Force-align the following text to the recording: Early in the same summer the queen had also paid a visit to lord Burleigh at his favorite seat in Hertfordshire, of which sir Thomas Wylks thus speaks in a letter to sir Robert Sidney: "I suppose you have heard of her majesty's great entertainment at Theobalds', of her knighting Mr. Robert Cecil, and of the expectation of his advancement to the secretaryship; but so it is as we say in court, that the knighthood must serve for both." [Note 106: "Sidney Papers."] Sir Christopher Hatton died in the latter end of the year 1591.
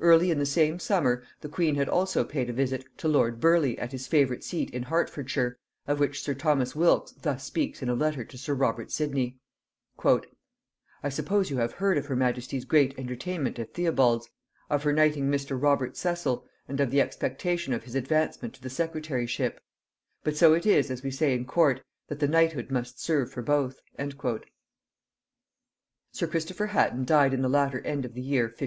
Early 0.00 0.32
in 0.32 0.40
the 0.40 0.46
same 0.46 0.80
summer 0.80 1.22
the 1.40 1.48
queen 1.48 1.76
had 1.76 1.88
also 1.88 2.24
paid 2.24 2.50
a 2.50 2.52
visit 2.52 2.86
to 2.98 3.06
lord 3.06 3.38
Burleigh 3.38 3.78
at 3.78 3.92
his 3.92 4.08
favorite 4.08 4.42
seat 4.42 4.68
in 4.70 4.82
Hertfordshire, 4.82 5.56
of 5.86 6.00
which 6.00 6.20
sir 6.24 6.34
Thomas 6.34 6.74
Wylks 6.74 7.12
thus 7.12 7.44
speaks 7.44 7.80
in 7.80 7.88
a 7.88 7.94
letter 7.94 8.24
to 8.24 8.36
sir 8.36 8.52
Robert 8.52 8.90
Sidney: 8.90 9.38
"I 10.04 11.08
suppose 11.08 11.50
you 11.50 11.58
have 11.58 11.74
heard 11.74 11.96
of 11.96 12.06
her 12.06 12.16
majesty's 12.16 12.64
great 12.64 12.98
entertainment 12.98 13.60
at 13.60 13.74
Theobalds', 13.74 14.28
of 14.68 14.82
her 14.82 14.92
knighting 14.92 15.30
Mr. 15.30 15.56
Robert 15.62 15.96
Cecil, 15.96 16.44
and 16.66 16.80
of 16.80 16.90
the 16.90 17.00
expectation 17.00 17.72
of 17.72 17.84
his 17.84 17.94
advancement 17.94 18.54
to 18.54 18.60
the 18.60 18.68
secretaryship; 18.70 19.60
but 20.24 20.36
so 20.36 20.52
it 20.54 20.66
is 20.66 20.90
as 20.90 21.04
we 21.04 21.12
say 21.12 21.32
in 21.32 21.44
court, 21.44 21.80
that 22.08 22.18
the 22.18 22.26
knighthood 22.26 22.72
must 22.72 23.00
serve 23.00 23.30
for 23.30 23.40
both." 23.42 23.78
[Note 23.96 24.14
106: 24.16 24.50
"Sidney 24.50 24.50
Papers."] 24.50 24.50
Sir 26.10 26.26
Christopher 26.26 26.66
Hatton 26.76 27.04
died 27.04 27.32
in 27.32 27.42
the 27.42 27.48
latter 27.48 27.78
end 27.82 28.04
of 28.04 28.14
the 28.14 28.20
year 28.20 28.46
1591. 28.46 28.62